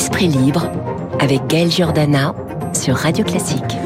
[0.00, 0.66] Esprit libre
[1.20, 2.34] avec Gaël Giordana
[2.72, 3.76] sur Radio Classique.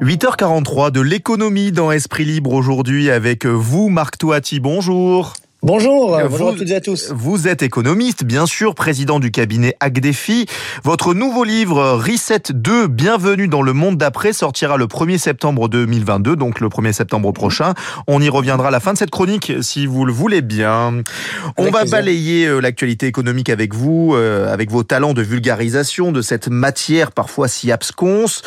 [0.00, 4.60] 8h43 de l'économie dans Esprit libre aujourd'hui avec vous Marc Toati.
[4.60, 5.34] Bonjour.
[5.62, 7.12] Bonjour, vous, bonjour à toutes et à tous.
[7.14, 10.46] Vous êtes économiste, bien sûr, président du cabinet AgDefi.
[10.84, 16.34] Votre nouveau livre Reset 2, Bienvenue dans le monde d'après, sortira le 1er septembre 2022,
[16.34, 17.74] donc le 1er septembre prochain.
[18.06, 21.02] On y reviendra à la fin de cette chronique, si vous le voulez bien.
[21.58, 26.22] On va balayer euh, l'actualité économique avec vous, euh, avec vos talents de vulgarisation de
[26.22, 28.40] cette matière parfois si absconce.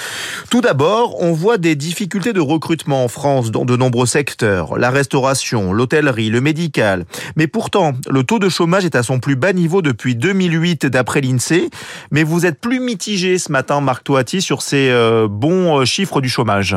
[0.49, 4.79] Tout d'abord, on voit des difficultés de recrutement en France dans de nombreux secteurs.
[4.79, 7.02] La restauration, l'hôtellerie, le médical,
[7.35, 11.21] mais pourtant, le taux de chômage est à son plus bas niveau depuis 2008 d'après
[11.21, 11.69] l'INSEE.
[12.11, 16.21] Mais vous êtes plus mitigé ce matin, Marc Toati, sur ces euh, bons euh, chiffres
[16.21, 16.75] du chômage.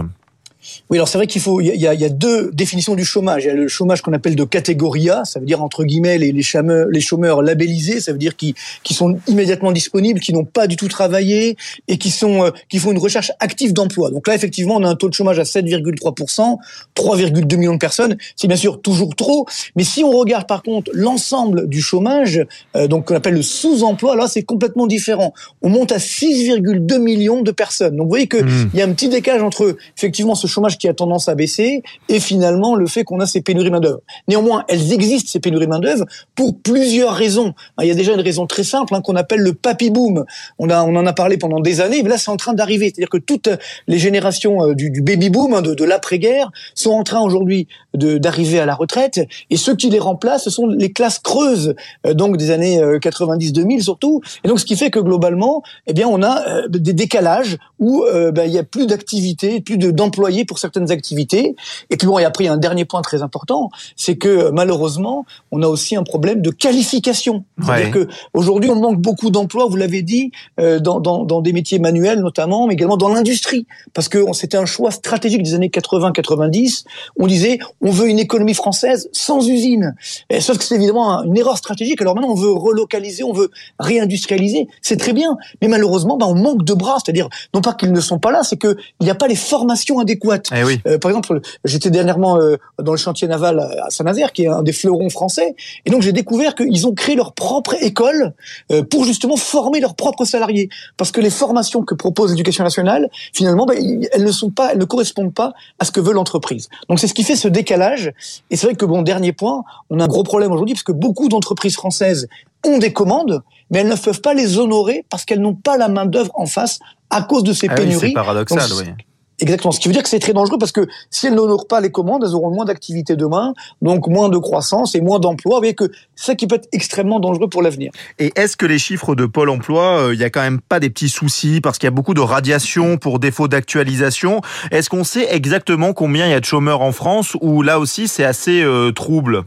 [0.91, 3.45] Oui, alors c'est vrai qu'il faut, il y, a, deux définitions du chômage.
[3.45, 6.19] Il y a le chômage qu'on appelle de catégorie A, ça veut dire entre guillemets
[6.19, 10.33] les, les, chômeurs, les chômeurs labellisés, ça veut dire qui, qui sont immédiatement disponibles, qui
[10.33, 11.57] n'ont pas du tout travaillé
[11.89, 14.11] et qui sont, euh, qui font une recherche active d'emploi.
[14.11, 16.59] Donc là, effectivement, on a un taux de chômage à 7,3%,
[16.95, 18.17] 3,2 millions de personnes.
[18.37, 22.45] C'est bien sûr toujours trop, mais si on regarde par contre l'ensemble du chômage,
[22.77, 25.35] euh, donc qu'on appelle le sous-emploi, là c'est complètement différent.
[25.63, 27.97] On monte à 6,2 millions de personnes.
[27.97, 28.71] Donc vous voyez que mmh.
[28.73, 31.83] il y a un petit décalage entre effectivement ce chômage qui a tendance à baisser
[32.09, 34.01] et finalement le fait qu'on a ces pénuries main-d'œuvre.
[34.29, 36.05] Néanmoins, elles existent ces pénuries main-d'œuvre
[36.35, 37.55] pour plusieurs raisons.
[37.81, 40.25] Il y a déjà une raison très simple hein, qu'on appelle le papy boom.
[40.59, 42.87] On a on en a parlé pendant des années, mais là c'est en train d'arriver.
[42.87, 43.49] C'est-à-dire que toutes
[43.87, 48.59] les générations euh, du, baby boom hein, de, de l'après-guerre sont en train aujourd'hui d'arriver
[48.59, 51.75] à la retraite et ceux qui les remplacent ce sont les classes creuses
[52.07, 54.21] euh, donc des années 90-2000 euh, surtout.
[54.45, 58.45] Et donc ce qui fait que globalement, eh bien on a des décalages où ben,
[58.45, 61.57] il y a plus d'activité, plus d'employés pour certaines activités.
[61.91, 64.51] Et puis bon, et après, il y a un dernier point très important, c'est que
[64.51, 67.45] malheureusement, on a aussi un problème de qualification.
[67.63, 70.31] C'est-à-dire que aujourd'hui, on manque beaucoup d'emplois, vous l'avez dit,
[70.61, 74.57] euh, dans, dans, dans, des métiers manuels notamment, mais également dans l'industrie, parce que c'était
[74.57, 76.85] un choix stratégique des années 80-90.
[77.19, 79.95] On disait, on veut une économie française sans usine.
[80.31, 82.01] Et, sauf que c'est évidemment une erreur stratégique.
[82.01, 84.69] Alors maintenant, on veut relocaliser, on veut réindustrialiser.
[84.83, 86.99] C'est très bien, mais malheureusement, ben, on manque de bras.
[87.05, 89.99] C'est-à-dire, non pas qu'ils ne sont pas là, c'est qu'il n'y a pas les formations
[89.99, 90.36] adéquates.
[90.55, 90.81] Eh oui.
[90.87, 94.63] Euh, par exemple, j'étais dernièrement euh, dans le chantier naval à Saint-Nazaire, qui est un
[94.63, 95.55] des fleurons français,
[95.85, 98.35] et donc j'ai découvert qu'ils ont créé leur propre école
[98.73, 103.09] euh, pour justement former leurs propres salariés, parce que les formations que propose l'éducation nationale,
[103.33, 103.77] finalement, ben,
[104.13, 106.69] elles ne sont pas, elles ne correspondent pas à ce que veut l'entreprise.
[106.89, 108.13] Donc c'est ce qui fait ce décalage.
[108.51, 110.93] Et c'est vrai que bon, dernier point, on a un gros problème aujourd'hui parce que
[110.93, 112.29] beaucoup d'entreprises françaises
[112.67, 115.89] ont des commandes, mais elles ne peuvent pas les honorer parce qu'elles n'ont pas la
[115.89, 116.79] main d'œuvre en face
[117.11, 117.97] à cause de ces ah pénuries.
[117.97, 118.93] Oui, c'est paradoxal, oui.
[119.41, 119.73] Exactement.
[119.73, 121.91] Ce qui veut dire que c'est très dangereux parce que si elles n'honorent pas les
[121.91, 125.57] commandes, elles auront moins d'activité demain, donc moins de croissance et moins d'emplois.
[125.57, 127.93] Vous voyez que ça qui peut être extrêmement dangereux pour l'avenir.
[128.19, 130.81] Et est-ce que les chiffres de Pôle emploi, euh, il y a quand même pas
[130.81, 134.41] des petits soucis parce qu'il y a beaucoup de radiation pour défaut d'actualisation?
[134.71, 138.09] Est-ce qu'on sait exactement combien il y a de chômeurs en France ou là aussi
[138.09, 139.45] c'est assez euh, trouble?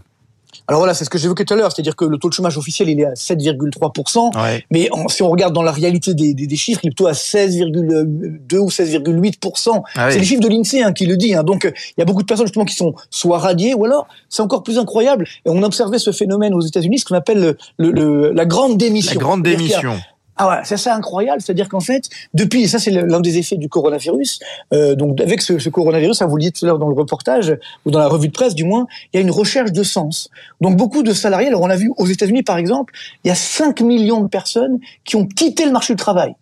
[0.67, 2.57] Alors voilà, c'est ce que j'évoquais tout à l'heure, c'est-à-dire que le taux de chômage
[2.57, 4.31] officiel, il est à 7,3%,
[4.71, 7.13] mais si on regarde dans la réalité des, des, des chiffres, il est plutôt à
[7.13, 9.81] 16,2 ou 16,8%.
[9.95, 11.33] Ah c'est les chiffres de l'INSEE hein, qui le dit.
[11.33, 11.43] Hein.
[11.43, 14.41] Donc il y a beaucoup de personnes justement qui sont soit radiées, ou alors, c'est
[14.41, 18.31] encore plus incroyable, et on observait ce phénomène aux États-Unis, ce qu'on appelle le, le,
[18.31, 19.19] la grande démission.
[19.19, 19.93] La grande démission.
[20.41, 23.57] Ah ouais, c'est ça incroyable, c'est-à-dire qu'en fait, depuis, et ça c'est l'un des effets
[23.57, 24.39] du coronavirus,
[24.73, 26.95] euh, donc avec ce, ce coronavirus, ça vous le dites tout à l'heure dans le
[26.95, 29.83] reportage, ou dans la revue de presse du moins, il y a une recherche de
[29.83, 30.29] sens.
[30.61, 32.93] Donc beaucoup de salariés, alors on a vu aux États-Unis par exemple,
[33.25, 36.33] il y a 5 millions de personnes qui ont quitté le marché du travail.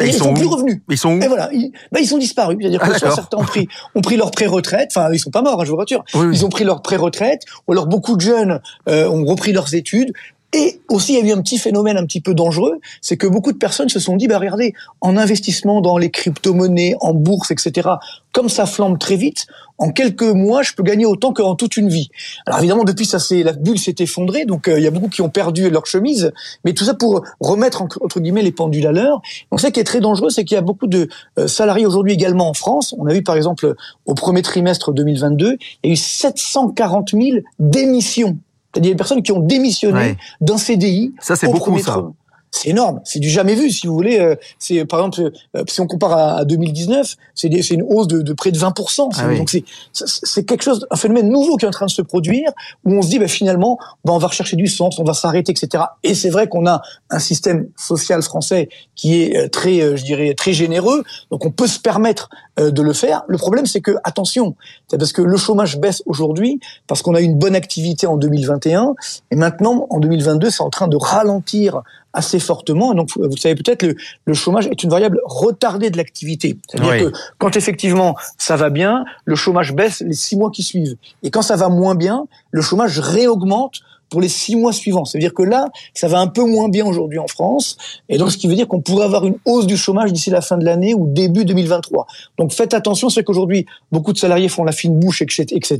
[0.00, 0.80] ils, ils, sont, plus revenus.
[0.88, 2.56] Ils sont où Et voilà, ils, bah, ils sont disparus.
[2.58, 4.90] C'est-à-dire que ah, certains ont pris, ont pris leur pré-retraite.
[4.96, 6.02] Enfin, ils sont pas morts, hein, je vous rassure.
[6.14, 7.42] Ils ont pris leur pré-retraite.
[7.68, 10.14] Ou alors beaucoup de jeunes euh, ont repris leurs études.
[10.54, 13.26] Et aussi, il y a eu un petit phénomène un petit peu dangereux, c'est que
[13.26, 17.50] beaucoup de personnes se sont dit, bah regardez, en investissement dans les crypto-monnaies, en bourse,
[17.50, 17.88] etc.,
[18.32, 19.46] comme ça flambe très vite,
[19.78, 22.10] en quelques mois, je peux gagner autant qu'en toute une vie.
[22.46, 25.22] Alors évidemment, depuis ça, la bulle s'est effondrée, donc euh, il y a beaucoup qui
[25.22, 26.32] ont perdu leur chemise,
[26.64, 29.22] mais tout ça pour remettre entre, guillemets les pendules à l'heure.
[29.50, 32.12] Donc ça qui est très dangereux, c'est qu'il y a beaucoup de euh, salariés aujourd'hui
[32.12, 32.94] également en France.
[32.98, 33.74] On a vu par exemple
[34.04, 38.38] au premier trimestre 2022, il y a eu 740 000 démissions
[38.72, 41.14] c'est-à-dire des personnes qui ont démissionné d'un CDI.
[41.20, 42.04] Ça, c'est beaucoup, ça.
[42.54, 44.20] C'est énorme, c'est du jamais vu, si vous voulez.
[44.20, 48.32] Euh, c'est par exemple, euh, si on compare à 2019, c'est une hausse de, de,
[48.34, 49.08] près de 20%.
[49.16, 52.02] Ah donc c'est c'est quelque chose, un phénomène nouveau qui est en train de se
[52.02, 52.52] produire,
[52.84, 55.50] où on se dit, bah, finalement, bah, on va rechercher du sens, on va s'arrêter,
[55.50, 55.84] etc.
[56.02, 60.34] Et c'est vrai qu'on a un système social français qui est euh, très, je dirais,
[60.34, 62.28] très généreux, donc on peut se permettre
[62.58, 63.22] de le faire.
[63.28, 64.56] Le problème, c'est que attention,
[64.88, 68.18] c'est parce que le chômage baisse aujourd'hui parce qu'on a eu une bonne activité en
[68.18, 68.94] 2021,
[69.30, 71.82] et maintenant en 2022, c'est en train de ralentir
[72.12, 72.94] assez fortement.
[72.94, 76.58] Donc, vous savez peut-être, le, le chômage est une variable retardée de l'activité.
[76.68, 80.96] C'est-à-dire que quand effectivement ça va bien, le chômage baisse les six mois qui suivent.
[81.22, 83.80] Et quand ça va moins bien, le chômage réaugmente
[84.12, 85.06] pour les six mois suivants.
[85.06, 85.64] C'est-à-dire que là,
[85.94, 87.78] ça va un peu moins bien aujourd'hui en France,
[88.10, 90.42] et donc ce qui veut dire qu'on pourrait avoir une hausse du chômage d'ici la
[90.42, 92.06] fin de l'année ou début 2023.
[92.36, 95.78] Donc faites attention, c'est qu'aujourd'hui, beaucoup de salariés font la fine bouche, etc.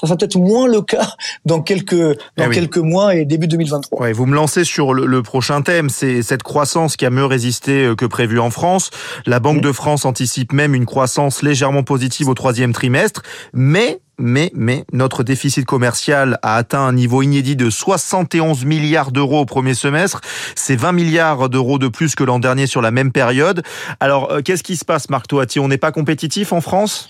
[0.00, 1.08] Ça sera peut-être moins le cas
[1.44, 4.00] dans quelques, dans eh quelques mois et début 2023.
[4.00, 7.26] Ouais, vous me lancez sur le, le prochain thème, c'est cette croissance qui a mieux
[7.26, 8.90] résisté euh, que prévu en France.
[9.26, 13.22] La Banque de France anticipe même une croissance légèrement positive au troisième trimestre,
[13.52, 19.40] mais mais, mais notre déficit commercial a atteint un niveau inédit de 71 milliards d'euros
[19.40, 20.20] au premier semestre.
[20.54, 23.62] C'est 20 milliards d'euros de plus que l'an dernier sur la même période.
[24.00, 27.08] Alors, euh, qu'est-ce qui se passe, Marc Toati On n'est pas compétitif en France?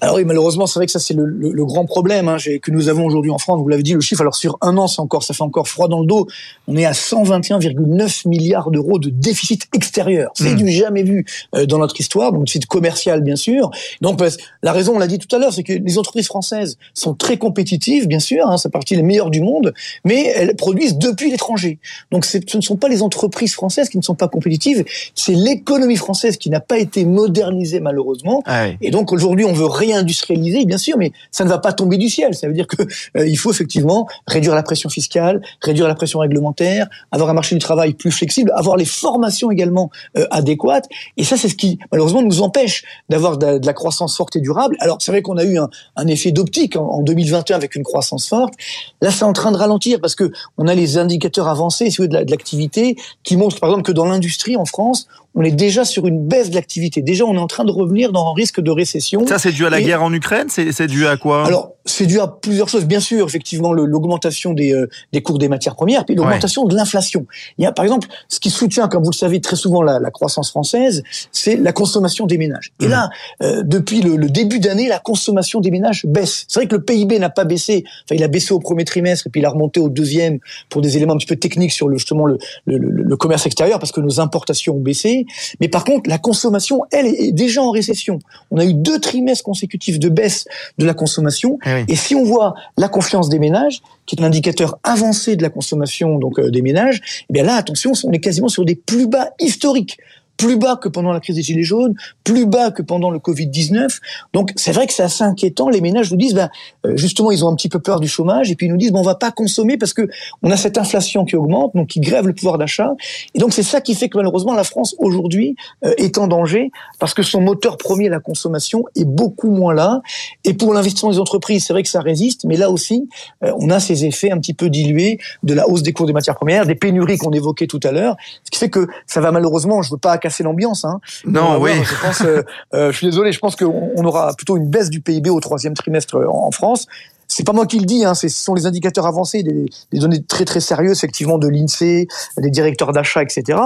[0.00, 2.88] Alors oui, malheureusement, c'est vrai que ça c'est le, le, grand problème hein, que nous
[2.88, 3.60] avons aujourd'hui en France.
[3.60, 4.22] Vous l'avez dit, le chiffre.
[4.22, 6.26] Alors sur un an, c'est encore, ça fait encore froid dans le dos.
[6.66, 10.30] On est à 121,9 milliards d'euros de déficit extérieur.
[10.34, 10.56] C'est hmm.
[10.56, 12.32] du jamais vu euh, dans notre histoire.
[12.32, 13.70] Donc déficit commercial, bien sûr.
[14.00, 14.20] Donc
[14.62, 17.36] la raison, on l'a dit tout à l'heure, c'est que les entreprises françaises sont très
[17.36, 18.48] compétitives, bien sûr.
[18.48, 19.74] Hein, c'est partie les meilleures du monde,
[20.04, 21.78] mais elles produisent depuis l'étranger.
[22.12, 24.84] Donc ce ne sont pas les entreprises françaises qui ne sont pas compétitives,
[25.14, 28.42] c'est l'économie française qui n'a pas été modernisée malheureusement.
[28.46, 31.72] Ah Et donc aujourd'hui, on veut rien industrialisé, bien sûr, mais ça ne va pas
[31.72, 32.34] tomber du ciel.
[32.34, 32.82] Ça veut dire que
[33.16, 37.56] euh, il faut effectivement réduire la pression fiscale, réduire la pression réglementaire, avoir un marché
[37.56, 40.88] du travail plus flexible, avoir les formations également euh, adéquates.
[41.16, 44.76] Et ça, c'est ce qui malheureusement nous empêche d'avoir de, la croissance forte et durable.
[44.80, 47.82] Alors c'est vrai qu'on a eu un, un effet d'optique en, en, 2021 avec une
[47.82, 48.54] croissance forte.
[49.00, 52.14] Là, c'est en train de ralentir parce que on a les indicateurs avancés, si de
[52.14, 56.26] l'activité, qui montrent par exemple que dans l'industrie en France, on est déjà sur une
[56.26, 57.02] baisse de l'activité.
[57.02, 59.26] Déjà, on est en train de revenir dans un risque de récession.
[59.26, 61.46] Ça, c'est dû à la guerre en Ukraine C'est dû à quoi?
[61.46, 62.84] Alors, c'est dû à plusieurs choses.
[62.84, 67.26] Bien sûr, effectivement, l'augmentation des, euh, des cours des matières premières, puis l'augmentation de l'inflation.
[67.58, 69.98] Il y a, par exemple, ce qui soutient, comme vous le savez très souvent, la,
[69.98, 72.72] la croissance française, c'est la consommation des ménages.
[72.80, 72.90] Et mmh.
[72.90, 73.10] là,
[73.42, 76.44] euh, depuis le, début d'année, la consommation des ménages baisse.
[76.48, 77.84] C'est vrai que le PIB n'a pas baissé.
[78.04, 80.38] Enfin, il a baissé au premier trimestre et puis il a remonté au deuxième
[80.68, 83.78] pour des éléments un petit peu techniques sur le, justement le, le, le commerce extérieur
[83.78, 85.19] parce que nos importations ont baissé.
[85.60, 88.18] Mais par contre, la consommation, elle, est déjà en récession.
[88.50, 90.46] On a eu deux trimestres consécutifs de baisse
[90.78, 91.58] de la consommation.
[91.66, 95.42] Eh et si on voit la confiance des ménages, qui est un indicateur avancé de
[95.42, 98.74] la consommation donc euh, des ménages, eh bien là, attention, on est quasiment sur des
[98.74, 99.98] plus bas historiques
[100.40, 101.94] plus bas que pendant la crise des Gilets jaunes,
[102.24, 103.98] plus bas que pendant le Covid-19.
[104.32, 105.68] Donc c'est vrai que c'est assez inquiétant.
[105.68, 106.48] Les ménages nous disent, ben,
[106.86, 108.90] euh, justement, ils ont un petit peu peur du chômage, et puis ils nous disent,
[108.90, 110.08] bon, on va pas consommer parce que
[110.42, 112.94] on a cette inflation qui augmente, donc qui grève le pouvoir d'achat.
[113.34, 116.70] Et donc c'est ça qui fait que malheureusement la France aujourd'hui euh, est en danger
[116.98, 120.00] parce que son moteur premier, la consommation, est beaucoup moins là.
[120.44, 123.10] Et pour l'investissement des entreprises, c'est vrai que ça résiste, mais là aussi,
[123.44, 126.14] euh, on a ces effets un petit peu dilués de la hausse des cours des
[126.14, 129.32] matières premières, des pénuries qu'on évoquait tout à l'heure, ce qui fait que ça va
[129.32, 130.84] malheureusement, je veux pas l'ambiance.
[130.84, 131.00] Hein.
[131.24, 131.72] Non, oui.
[131.84, 132.42] je pense, euh,
[132.74, 135.74] euh, je suis désolé, je pense qu'on aura plutôt une baisse du PIB au troisième
[135.74, 136.86] trimestre en France
[137.30, 140.20] c'est pas moi qui le dis, hein, ce sont les indicateurs avancés, des, des, données
[140.22, 143.56] très très sérieuses effectivement de l'Insee, des directeurs d'achat, etc.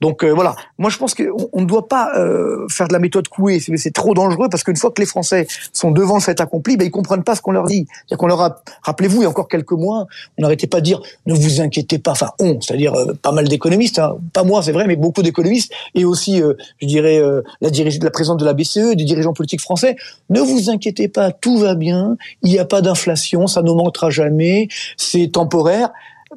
[0.00, 2.98] Donc euh, voilà, moi je pense qu'on on ne doit pas euh, faire de la
[2.98, 6.40] méthode couée, c'est trop dangereux parce qu'une fois que les Français sont devant le fait
[6.40, 7.86] accompli, ben ils comprennent pas ce qu'on leur dit.
[7.88, 10.84] C'est-à-dire qu'on leur a, rappelez-vous, il y a encore quelques mois, on n'arrêtait pas de
[10.84, 14.64] dire ne vous inquiétez pas, enfin on, c'est-à-dire euh, pas mal d'économistes, hein, pas moi
[14.64, 16.42] c'est vrai, mais beaucoup d'économistes et aussi,
[16.80, 17.20] je dirais
[17.60, 19.94] la, la présidente de la BCE, des dirigeants politiques français,
[20.28, 23.11] ne vous inquiétez pas, tout va bien, il n'y a pas d'inflation
[23.46, 25.90] ça ne manquera jamais, c'est temporaire.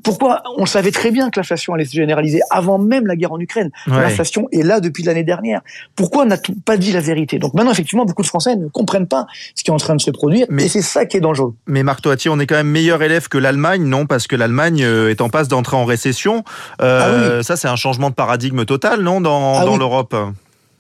[0.04, 3.40] Pourquoi On savait très bien que l'inflation allait se généraliser avant même la guerre en
[3.40, 3.72] Ukraine.
[3.88, 5.62] L'inflation est là depuis l'année dernière.
[5.96, 7.40] Pourquoi n'a-t-on pas dit la vérité?
[7.40, 10.02] Donc maintenant, effectivement, beaucoup de Français ne comprennent pas ce qui est en train de
[10.02, 11.54] se produire, mais, et c'est ça qui est dangereux.
[11.68, 14.06] Mais Marc Toati, on est quand même meilleur élève que l'Allemagne, non?
[14.06, 16.44] Parce que l'Allemagne euh, est en passe d'entrer en récession.
[16.82, 20.14] Euh, ah ça, c'est un changement de paradigme total, non, dans, ah dans l'Europe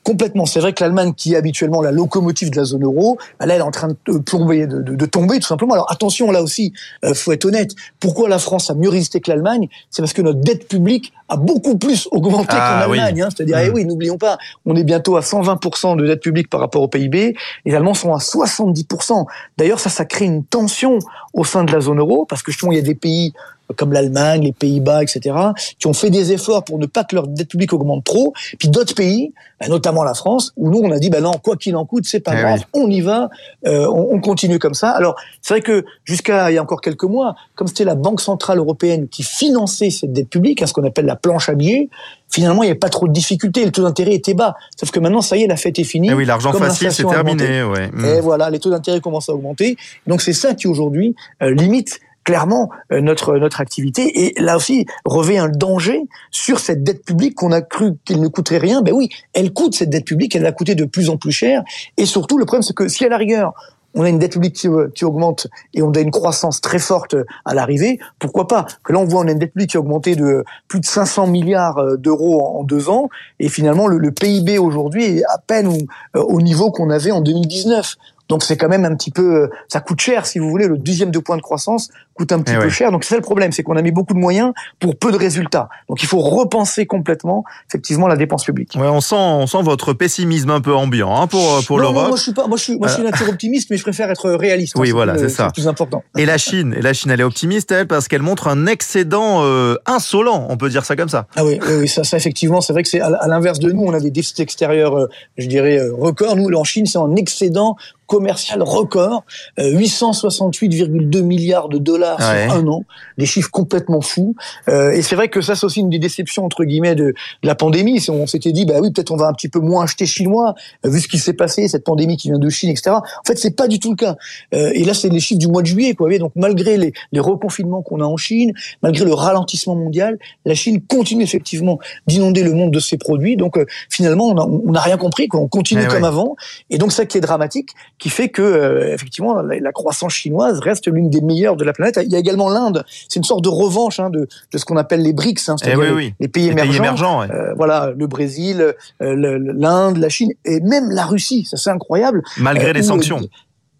[0.05, 0.45] Complètement.
[0.45, 3.55] C'est vrai que l'Allemagne, qui est habituellement la locomotive de la zone euro, bah là,
[3.55, 5.73] elle est en train de plomber, de, de, de tomber tout simplement.
[5.73, 7.71] Alors attention, là aussi, euh, faut être honnête.
[7.99, 9.67] Pourquoi la France a mieux résisté que l'Allemagne?
[9.89, 13.23] C'est parce que notre dette publique a beaucoup plus augmenté ah, qu'en Allemagne.
[13.23, 13.29] Hein.
[13.35, 13.73] C'est-à-dire, eh mmh.
[13.73, 17.35] oui, n'oublions pas, on est bientôt à 120% de dette publique par rapport au PIB.
[17.65, 19.25] Les Allemands sont à 70%.
[19.57, 20.99] D'ailleurs, ça, ça crée une tension
[21.33, 23.33] au sein de la zone euro parce que justement, il y a des pays
[23.75, 25.35] comme l'Allemagne, les Pays-Bas, etc.,
[25.79, 28.33] qui ont fait des efforts pour ne pas que leur dette publique augmente trop.
[28.59, 31.55] Puis d'autres pays, bah, notamment la France, où nous on a dit bah non, quoi
[31.55, 33.29] qu'il en coûte, c'est pas eh grave, on y va,
[33.65, 34.89] euh, on, continue comme ça.
[34.89, 38.21] Alors c'est vrai que jusqu'à il y a encore quelques mois, comme c'était la Banque
[38.21, 41.89] centrale européenne qui finançait cette dette publique, hein, ce qu'on appelle la planche à billets,
[42.29, 44.55] finalement il n'y avait pas trop de difficultés, le taux d'intérêt était bas.
[44.77, 46.09] Sauf que maintenant ça y est, la fête est finie.
[46.11, 47.63] Eh oui, l'argent facile c'est terminé.
[47.63, 47.85] Ouais.
[47.85, 48.21] Et mm.
[48.21, 49.77] voilà, les taux d'intérêt commencent à augmenter.
[50.05, 54.25] Donc c'est ça qui aujourd'hui euh, limite clairement notre notre activité.
[54.25, 56.01] Et là aussi revêt un danger
[56.31, 58.81] sur cette dette publique qu'on a cru qu'elle ne coûterait rien.
[58.81, 61.63] Ben oui, elle coûte cette dette publique, elle va coûter de plus en plus cher.
[61.97, 63.53] Et surtout, le problème, c'est que si à la rigueur
[63.95, 64.55] on a une dette publique
[64.93, 67.15] qui, augmente et on a une croissance très forte
[67.45, 69.79] à l'arrivée, pourquoi pas Que là, on voit on a une dette publique qui a
[69.79, 74.59] augmenté de plus de 500 milliards euh, d'euros en deux ans, et finalement, le, PIB
[74.59, 77.95] aujourd'hui est à peine au, au niveau qu'on avait en 2019.
[78.29, 80.67] Donc c'est quand même un petit peu, euh, ça coûte cher si vous voulez.
[80.67, 82.91] Le deuxième de point de croissance coûte un petit eh peu cher.
[82.91, 85.17] Donc c'est ça le problème, c'est qu'on a mis beaucoup de moyens pour peu de
[85.17, 85.69] résultats.
[85.89, 88.75] Donc il faut repenser complètement effectivement la dépense publique.
[88.75, 92.07] Ouais, on sent, on sent votre pessimisme un peu ambiant hein, pour euh, pour l'Europe.
[92.07, 93.09] Moi je suis pas, moi je suis, moi je suis euh.
[93.09, 94.75] nature optimiste, mais je préfère être réaliste.
[94.77, 95.51] Oui, voilà, c'est ça.
[95.51, 96.03] plus important.
[96.17, 99.43] Et la Chine, et la Chine, elle est optimiste elle parce qu'elle montre un excédent
[99.85, 101.27] insolent, on peut dire ça comme ça.
[101.35, 103.93] Ah oui, oui, ça, ça effectivement, c'est vrai que c'est à l'inverse de nous, on
[103.93, 105.07] a des déficits extérieurs,
[105.37, 106.35] je dirais records.
[106.35, 107.75] Nous, en Chine, c'est en excédent
[108.07, 109.23] commercial record,
[109.57, 112.83] 868,2 euh, milliards de dollars sur un an,
[113.17, 114.35] des chiffres complètement fous.
[114.67, 117.55] Euh, et c'est vrai que ça, c'est aussi une des déceptions entre guillemets de, la
[117.55, 118.03] pandémie.
[118.09, 120.89] On s'était dit, bah oui, peut-être on va un petit peu moins acheter chinois euh,
[120.89, 122.91] vu ce qui s'est passé, cette pandémie qui vient de Chine, etc.
[122.91, 124.15] En fait, c'est pas du tout le cas.
[124.51, 126.05] et là, c'est les chiffres du mois de juillet, quoi.
[126.17, 130.81] Donc, malgré les, les reconfinements qu'on a en Chine, malgré le ralentissement mondial, la Chine
[130.81, 133.35] continue effectivement d'inonder le monde de ses produits.
[133.35, 133.57] Donc,
[133.89, 135.27] finalement, on n'a rien compris.
[135.27, 135.39] Quoi.
[135.39, 136.35] On continue eh comme avant.
[136.69, 140.87] Et donc, ça qui est dramatique, qui fait que euh, effectivement la, croissance chinoise reste
[140.87, 141.94] l'une des meilleures de la planète.
[142.03, 142.83] Il y a également l'Inde.
[143.09, 145.75] C'est une sorte de revanche hein, de, de, ce qu'on appelle les BRICS, hein, eh
[145.75, 147.23] oui, les, pays émergents.
[147.23, 151.45] euh, voilà, le Brésil, euh, l'Inde, la Chine et même la Russie.
[151.49, 152.23] Ça c'est incroyable.
[152.37, 153.19] Malgré les euh, sanctions.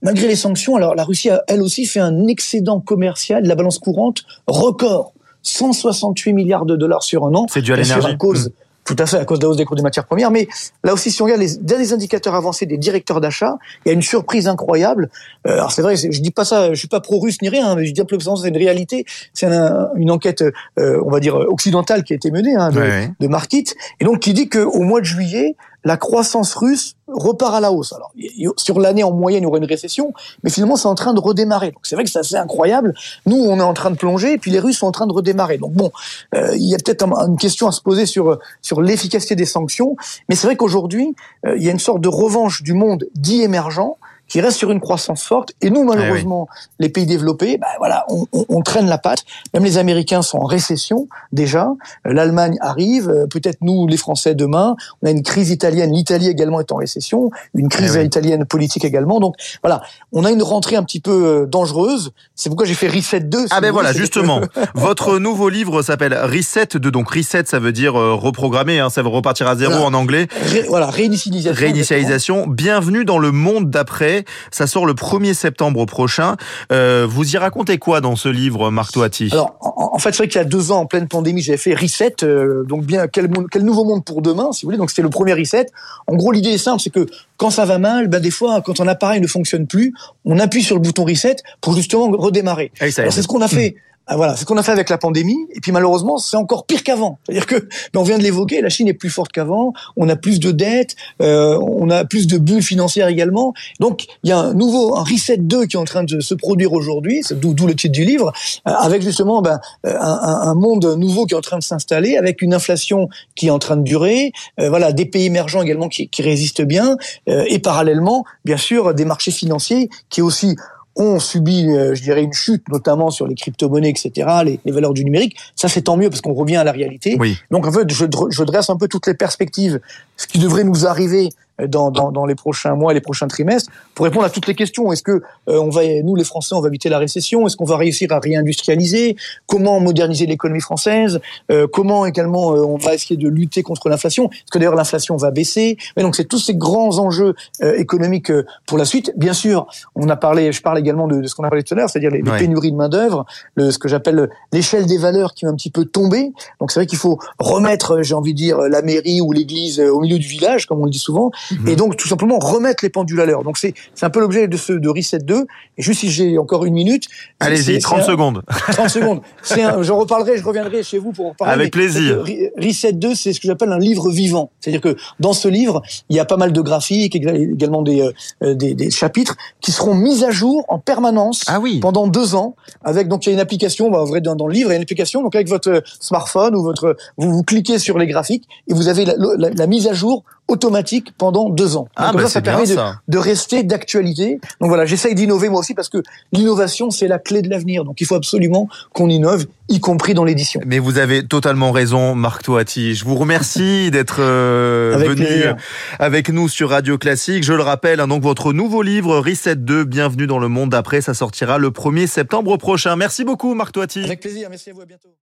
[0.01, 3.79] Malgré les sanctions, alors la Russie a elle aussi fait un excédent commercial la balance
[3.79, 5.13] courante record.
[5.47, 7.45] 168 milliards de dollars sur un an.
[7.47, 8.17] C'est dû à l'énergie.
[8.17, 8.51] cause
[8.85, 10.31] tout à fait, à cause de la hausse des coûts des matières premières.
[10.31, 10.47] Mais
[10.83, 13.93] là aussi, si on regarde les derniers indicateurs avancés des directeurs d'achat, il y a
[13.93, 15.09] une surprise incroyable.
[15.47, 17.85] Euh, alors c'est vrai, je dis pas ça, je suis pas pro-russe ni rien, mais
[17.85, 19.05] je dis simplement c'est une réalité.
[19.33, 19.47] C'est
[19.95, 20.43] une enquête,
[20.79, 24.19] euh, on va dire occidentale, qui a été menée hein, de, de Markit, et donc
[24.19, 27.93] qui dit qu'au mois de juillet, la croissance russe repart à la hausse.
[27.93, 28.11] Alors,
[28.57, 30.13] sur l'année en moyenne, il y aura une récession,
[30.43, 31.67] mais finalement, c'est en train de redémarrer.
[31.67, 32.93] Donc, c'est vrai que c'est assez incroyable.
[33.25, 35.13] Nous, on est en train de plonger, et puis les Russes sont en train de
[35.13, 35.57] redémarrer.
[35.57, 35.91] Donc, bon,
[36.33, 39.95] euh, il y a peut-être une question à se poser sur sur l'efficacité des sanctions,
[40.27, 41.15] mais c'est vrai qu'aujourd'hui,
[41.45, 44.71] euh, il y a une sorte de revanche du monde dit émergent qui reste sur
[44.71, 45.53] une croissance forte.
[45.61, 46.47] Et nous, eh malheureusement,
[46.79, 49.23] les pays développés, ben voilà, on, on, on, traîne la patte.
[49.53, 51.71] Même les Américains sont en récession déjà.
[52.07, 53.09] Euh, L'Allemagne arrive.
[53.09, 54.75] Euh, peut-être nous, les Français, demain.
[55.01, 55.91] On a une crise italienne.
[55.91, 57.31] L'Italie également est en récession.
[57.53, 59.19] Une crise eh italienne politique également.
[59.19, 62.11] Donc voilà, on a une rentrée un petit peu euh, dangereuse.
[62.35, 63.45] C'est pourquoi j'ai fait Reset 2.
[63.51, 64.41] ah ben voilà, justement.
[64.73, 66.91] Votre nouveau livre s'appelle Reset 2.
[66.91, 68.79] Donc Reset, ça veut dire reprogrammer.
[68.79, 70.27] Hein, ça veut repartir à zéro en anglais.
[70.67, 71.59] voilà, réinitialisation.
[71.59, 72.47] Réinitialisation.
[72.47, 74.14] Bienvenue dans le monde d'après.
[74.51, 76.35] Ça sort le 1er septembre prochain.
[76.71, 80.27] Euh, vous y racontez quoi dans ce livre, Marc Toati Alors, en, fait, c'est vrai
[80.27, 83.29] qu'il y a deux ans, en pleine pandémie, j'avais fait Reset, euh, donc bien quel,
[83.51, 84.77] quel nouveau monde pour demain, si vous voulez.
[84.77, 85.67] Donc c'était le premier Reset.
[86.07, 87.07] En gros, l'idée est simple, c'est que
[87.37, 89.93] quand ça va mal, ben des fois, quand un appareil ne fonctionne plus,
[90.23, 92.71] on appuie sur le bouton Reset pour justement redémarrer.
[92.79, 93.75] c'est ce qu'on a fait.
[94.07, 95.47] Ah, voilà, ce qu'on a fait avec la pandémie.
[95.55, 97.17] Et puis malheureusement, c'est encore pire qu'avant.
[97.25, 99.73] C'est-à-dire que, ben, on vient de l'évoquer, la Chine est plus forte qu'avant.
[99.97, 103.53] On a plus de dettes, euh, on a plus de bulles financières également.
[103.79, 106.35] Donc il y a un nouveau, un reset 2 qui est en train de se
[106.35, 108.31] produire aujourd'hui, d'où le titre du livre,
[108.67, 112.15] euh, avec justement ben, euh, un, un, monde nouveau qui est en train de s'installer,
[112.15, 114.31] avec une inflation qui est en train de durer.
[114.59, 116.97] Euh, voilà, des pays émergents également qui, qui résistent bien,
[117.27, 120.55] et parallèlement, bien sûr, des marchés financiers qui aussi
[120.95, 124.11] ont subi, euh, je dirais, une chute, notamment sur les crypto-monnaies, etc.,
[124.45, 125.35] les, les, valeurs du numérique.
[125.55, 127.17] Ça, c'est tant mieux parce qu'on revient à la réalité.
[127.19, 127.37] Oui.
[127.51, 129.79] Donc, en fait, je, je, dresse un peu toutes les perspectives,
[130.15, 131.29] ce qui devrait nous arriver
[131.67, 134.55] dans, dans, dans, les prochains mois et les prochains trimestres pour répondre à toutes les
[134.55, 134.91] questions.
[134.91, 135.11] Est-ce que
[135.47, 137.47] euh, on va, nous les Français, on va éviter la récession?
[137.47, 139.15] Est-ce qu'on va réussir à réindustrialiser?
[139.47, 141.21] Comment moderniser l'économie française?
[141.51, 144.29] Euh, Comment également euh, on va essayer de lutter contre l'inflation?
[144.29, 148.31] Est-ce que d'ailleurs l'inflation va baisser Mais donc c'est tous ces grands enjeux économiques
[148.65, 149.13] pour la suite.
[149.15, 151.77] Bien sûr, on a parlé, je parle également de, ce qu'on a parlé tout à
[151.77, 153.25] l'heure, c'est-à-dire les, pénuries de main d'œuvre,
[153.57, 156.33] ce que j'appelle l'échelle des valeurs qui va un petit peu tomber.
[156.59, 159.99] Donc c'est vrai qu'il faut remettre, j'ai envie de dire, la mairie ou l'église au
[159.99, 161.75] milieu du village, comme on le dit souvent, et mhm.
[161.75, 163.43] donc tout simplement remettre les pendules à l'heure.
[163.43, 165.45] Donc c'est c'est un peu l'objet de ce de Reset 2.
[165.77, 167.07] Et juste si j'ai encore une minute,
[167.39, 168.43] allez-y, 30 secondes.
[168.71, 169.21] 30 secondes.
[169.41, 171.53] C'est un, je reparlerai, je reviendrai chez vous pour en parler.
[171.53, 172.23] Avec plaisir.
[172.57, 174.51] Reset 2, c'est ce que j'appelle un livre vivant.
[174.59, 178.09] C'est-à-dire que dans ce livre, il y a pas mal de graphiques, également des,
[178.41, 181.79] euh, des, des chapitres qui seront mis à jour en permanence ah oui.
[181.79, 182.55] pendant deux ans.
[182.83, 184.75] Avec donc il y a une application, va vrai dans, dans le livre, il y
[184.75, 185.21] a une application.
[185.21, 189.05] Donc avec votre smartphone ou votre, vous vous cliquez sur les graphiques et vous avez
[189.05, 191.87] la, la mise à jour automatique pendant deux ans.
[191.95, 192.99] Ah, bah, ça, ça permet de, ça.
[193.07, 194.39] de rester d'actualité.
[194.61, 197.83] Donc voilà, j'essaye d'innover moi aussi parce que l'innovation, c'est la clé de l'avenir.
[197.83, 200.61] Donc il faut absolument qu'on innove, y compris dans l'édition.
[200.65, 202.93] Mais vous avez totalement raison, Marc Toati.
[202.93, 205.55] Je vous remercie d'être euh, venu plaisir.
[205.99, 207.43] avec nous sur Radio Classique.
[207.43, 211.01] Je le rappelle, hein, donc votre nouveau livre Reset 2, Bienvenue dans le monde d'après,
[211.01, 212.95] ça sortira le 1er septembre prochain.
[212.95, 214.03] Merci beaucoup, Marc Toati.
[214.03, 215.15] Avec plaisir, merci à vous, à bientôt.